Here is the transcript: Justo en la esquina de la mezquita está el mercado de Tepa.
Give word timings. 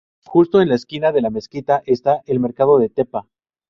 Justo 0.25 0.63
en 0.63 0.69
la 0.69 0.73
esquina 0.77 1.11
de 1.11 1.21
la 1.21 1.29
mezquita 1.29 1.83
está 1.85 2.23
el 2.25 2.39
mercado 2.39 2.79
de 2.79 2.89
Tepa. 2.89 3.27